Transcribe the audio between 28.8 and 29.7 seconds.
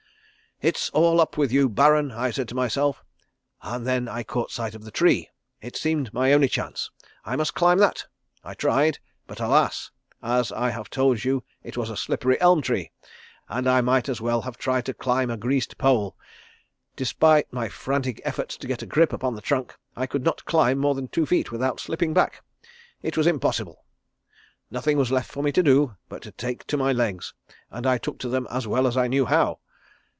as I knew how.